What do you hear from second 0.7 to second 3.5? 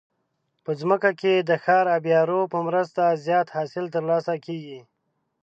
ځمکه کې د ښه آبيارو په مرسته زیات